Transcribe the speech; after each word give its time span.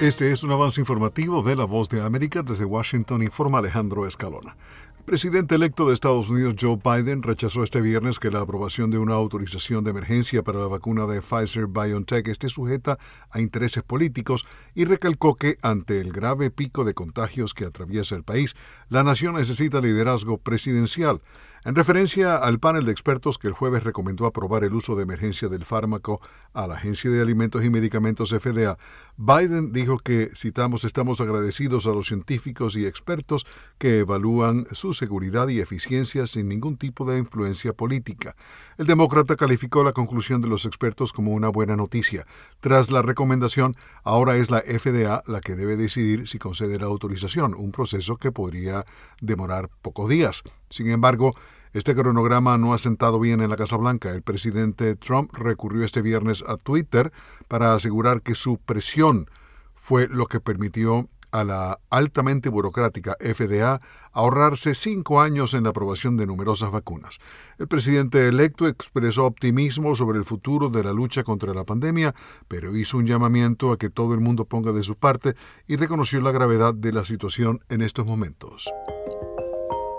Este 0.00 0.30
es 0.30 0.44
un 0.44 0.52
avance 0.52 0.80
informativo 0.80 1.42
de 1.42 1.56
La 1.56 1.64
Voz 1.64 1.88
de 1.88 2.00
América. 2.00 2.44
Desde 2.44 2.64
Washington 2.64 3.20
informa 3.20 3.58
Alejandro 3.58 4.06
Escalona. 4.06 4.56
El 4.96 5.04
presidente 5.04 5.56
electo 5.56 5.88
de 5.88 5.94
Estados 5.94 6.30
Unidos, 6.30 6.54
Joe 6.60 6.76
Biden, 6.76 7.24
rechazó 7.24 7.64
este 7.64 7.80
viernes 7.80 8.20
que 8.20 8.30
la 8.30 8.38
aprobación 8.38 8.92
de 8.92 8.98
una 8.98 9.14
autorización 9.14 9.82
de 9.82 9.90
emergencia 9.90 10.44
para 10.44 10.60
la 10.60 10.68
vacuna 10.68 11.06
de 11.06 11.20
Pfizer 11.20 11.66
BioNTech 11.66 12.28
esté 12.28 12.48
sujeta 12.48 12.96
a 13.30 13.40
intereses 13.40 13.82
políticos 13.82 14.46
y 14.72 14.84
recalcó 14.84 15.34
que, 15.34 15.58
ante 15.62 16.00
el 16.00 16.12
grave 16.12 16.52
pico 16.52 16.84
de 16.84 16.94
contagios 16.94 17.52
que 17.52 17.64
atraviesa 17.64 18.14
el 18.14 18.22
país, 18.22 18.54
la 18.90 19.02
nación 19.02 19.34
necesita 19.34 19.80
liderazgo 19.80 20.38
presidencial. 20.38 21.22
En 21.68 21.74
referencia 21.74 22.36
al 22.36 22.58
panel 22.58 22.86
de 22.86 22.92
expertos 22.92 23.36
que 23.36 23.46
el 23.46 23.52
jueves 23.52 23.84
recomendó 23.84 24.24
aprobar 24.24 24.64
el 24.64 24.72
uso 24.72 24.96
de 24.96 25.02
emergencia 25.02 25.50
del 25.50 25.66
fármaco 25.66 26.18
a 26.54 26.66
la 26.66 26.76
Agencia 26.76 27.10
de 27.10 27.20
Alimentos 27.20 27.62
y 27.62 27.68
Medicamentos 27.68 28.30
FDA, 28.30 28.78
Biden 29.18 29.70
dijo 29.74 29.98
que, 29.98 30.30
citamos, 30.34 30.84
estamos 30.84 31.20
agradecidos 31.20 31.86
a 31.86 31.90
los 31.90 32.06
científicos 32.06 32.74
y 32.74 32.86
expertos 32.86 33.44
que 33.76 33.98
evalúan 33.98 34.66
su 34.72 34.94
seguridad 34.94 35.48
y 35.48 35.60
eficiencia 35.60 36.26
sin 36.26 36.48
ningún 36.48 36.78
tipo 36.78 37.04
de 37.04 37.18
influencia 37.18 37.74
política. 37.74 38.34
El 38.78 38.86
demócrata 38.86 39.36
calificó 39.36 39.84
la 39.84 39.92
conclusión 39.92 40.40
de 40.40 40.48
los 40.48 40.64
expertos 40.64 41.12
como 41.12 41.34
una 41.34 41.50
buena 41.50 41.76
noticia. 41.76 42.24
Tras 42.60 42.90
la 42.90 43.02
recomendación, 43.02 43.74
ahora 44.04 44.36
es 44.36 44.50
la 44.50 44.60
FDA 44.62 45.22
la 45.26 45.42
que 45.42 45.54
debe 45.54 45.76
decidir 45.76 46.28
si 46.28 46.38
concede 46.38 46.78
la 46.78 46.86
autorización, 46.86 47.54
un 47.54 47.72
proceso 47.72 48.16
que 48.16 48.32
podría 48.32 48.86
demorar 49.20 49.68
pocos 49.82 50.08
días. 50.08 50.44
Sin 50.70 50.88
embargo, 50.90 51.34
este 51.72 51.94
cronograma 51.94 52.58
no 52.58 52.74
ha 52.74 52.78
sentado 52.78 53.20
bien 53.20 53.40
en 53.40 53.50
la 53.50 53.56
Casa 53.56 53.76
Blanca. 53.76 54.10
El 54.10 54.22
presidente 54.22 54.96
Trump 54.96 55.32
recurrió 55.34 55.84
este 55.84 56.02
viernes 56.02 56.42
a 56.46 56.56
Twitter 56.56 57.12
para 57.48 57.74
asegurar 57.74 58.22
que 58.22 58.34
su 58.34 58.58
presión 58.58 59.26
fue 59.74 60.08
lo 60.08 60.26
que 60.26 60.40
permitió 60.40 61.08
a 61.30 61.44
la 61.44 61.78
altamente 61.90 62.48
burocrática 62.48 63.16
FDA 63.20 63.80
ahorrarse 64.12 64.74
cinco 64.74 65.20
años 65.20 65.54
en 65.54 65.64
la 65.64 65.70
aprobación 65.70 66.16
de 66.16 66.26
numerosas 66.26 66.70
vacunas. 66.70 67.18
El 67.58 67.68
presidente 67.68 68.26
electo 68.28 68.66
expresó 68.66 69.26
optimismo 69.26 69.94
sobre 69.94 70.18
el 70.18 70.24
futuro 70.24 70.70
de 70.70 70.82
la 70.82 70.92
lucha 70.92 71.22
contra 71.22 71.54
la 71.54 71.64
pandemia, 71.64 72.14
pero 72.48 72.74
hizo 72.76 72.96
un 72.96 73.06
llamamiento 73.06 73.72
a 73.72 73.76
que 73.76 73.90
todo 73.90 74.14
el 74.14 74.20
mundo 74.20 74.46
ponga 74.46 74.72
de 74.72 74.82
su 74.82 74.96
parte 74.96 75.34
y 75.66 75.76
reconoció 75.76 76.20
la 76.20 76.32
gravedad 76.32 76.74
de 76.74 76.92
la 76.92 77.04
situación 77.04 77.60
en 77.68 77.82
estos 77.82 78.06
momentos. 78.06 78.68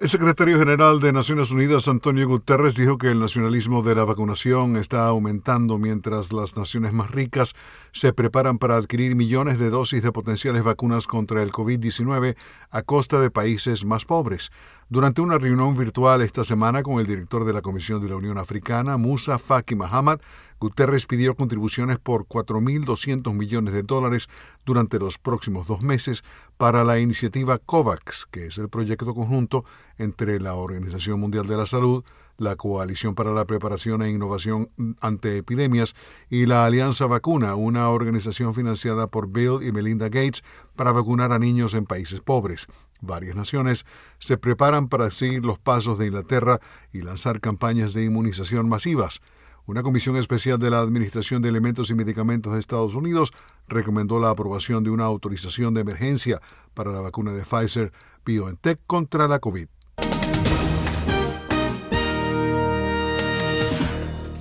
El 0.00 0.08
secretario 0.08 0.60
general 0.60 1.00
de 1.00 1.12
Naciones 1.12 1.50
Unidas, 1.50 1.88
Antonio 1.88 2.28
Guterres, 2.28 2.76
dijo 2.76 2.98
que 2.98 3.08
el 3.10 3.18
nacionalismo 3.18 3.82
de 3.82 3.96
la 3.96 4.04
vacunación 4.04 4.76
está 4.76 5.08
aumentando 5.08 5.76
mientras 5.76 6.32
las 6.32 6.56
naciones 6.56 6.92
más 6.92 7.10
ricas 7.10 7.56
se 7.90 8.12
preparan 8.12 8.58
para 8.58 8.76
adquirir 8.76 9.16
millones 9.16 9.58
de 9.58 9.70
dosis 9.70 10.00
de 10.00 10.12
potenciales 10.12 10.62
vacunas 10.62 11.08
contra 11.08 11.42
el 11.42 11.50
COVID-19 11.50 12.36
a 12.70 12.82
costa 12.82 13.18
de 13.18 13.32
países 13.32 13.84
más 13.84 14.04
pobres. 14.04 14.52
Durante 14.88 15.20
una 15.20 15.36
reunión 15.36 15.76
virtual 15.76 16.22
esta 16.22 16.44
semana 16.44 16.84
con 16.84 17.00
el 17.00 17.06
director 17.08 17.44
de 17.44 17.52
la 17.52 17.60
Comisión 17.60 18.00
de 18.00 18.08
la 18.08 18.16
Unión 18.16 18.38
Africana, 18.38 18.98
Musa 18.98 19.40
Faki 19.40 19.74
Mahamad, 19.74 20.20
Guterres 20.60 21.06
pidió 21.06 21.34
contribuciones 21.34 21.98
por 21.98 22.26
4.200 22.26 23.32
millones 23.34 23.74
de 23.74 23.82
dólares 23.82 24.28
durante 24.64 24.98
los 24.98 25.18
próximos 25.18 25.66
dos 25.66 25.82
meses 25.82 26.24
para 26.58 26.84
la 26.84 26.98
iniciativa 26.98 27.58
COVAX, 27.58 28.26
que 28.30 28.46
es 28.46 28.58
el 28.58 28.68
proyecto 28.68 29.14
conjunto 29.14 29.64
entre 29.96 30.40
la 30.40 30.54
Organización 30.54 31.20
Mundial 31.20 31.46
de 31.46 31.56
la 31.56 31.66
Salud, 31.66 32.04
la 32.36 32.56
Coalición 32.56 33.14
para 33.14 33.32
la 33.32 33.44
Preparación 33.44 34.02
e 34.02 34.10
Innovación 34.10 34.70
ante 35.00 35.38
Epidemias 35.38 35.94
y 36.28 36.46
la 36.46 36.66
Alianza 36.66 37.06
Vacuna, 37.06 37.54
una 37.54 37.88
organización 37.90 38.54
financiada 38.54 39.06
por 39.06 39.28
Bill 39.28 39.60
y 39.62 39.72
Melinda 39.72 40.06
Gates 40.06 40.42
para 40.76 40.92
vacunar 40.92 41.32
a 41.32 41.38
niños 41.38 41.74
en 41.74 41.86
países 41.86 42.20
pobres. 42.20 42.66
Varias 43.00 43.36
naciones 43.36 43.86
se 44.18 44.36
preparan 44.36 44.88
para 44.88 45.10
seguir 45.12 45.44
los 45.44 45.58
pasos 45.58 45.98
de 45.98 46.06
Inglaterra 46.06 46.60
y 46.92 47.02
lanzar 47.02 47.40
campañas 47.40 47.92
de 47.92 48.04
inmunización 48.04 48.68
masivas. 48.68 49.20
Una 49.68 49.82
comisión 49.82 50.16
especial 50.16 50.58
de 50.58 50.70
la 50.70 50.80
Administración 50.80 51.42
de 51.42 51.50
Elementos 51.50 51.90
y 51.90 51.94
Medicamentos 51.94 52.54
de 52.54 52.58
Estados 52.58 52.94
Unidos 52.94 53.34
recomendó 53.68 54.18
la 54.18 54.30
aprobación 54.30 54.82
de 54.82 54.88
una 54.88 55.04
autorización 55.04 55.74
de 55.74 55.82
emergencia 55.82 56.40
para 56.72 56.90
la 56.90 57.02
vacuna 57.02 57.32
de 57.32 57.44
Pfizer 57.44 57.92
BioNTech 58.24 58.80
contra 58.86 59.28
la 59.28 59.40
COVID. 59.40 59.68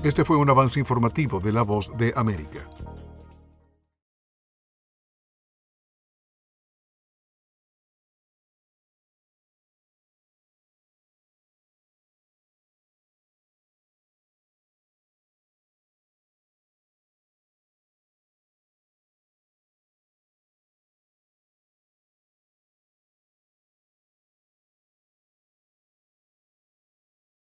Este 0.01 0.23
fue 0.23 0.37
un 0.37 0.49
avance 0.49 0.79
informativo 0.79 1.41
de 1.41 1.51
La 1.51 1.63
Voz 1.63 1.91
de 1.97 2.13
América. 2.15 2.65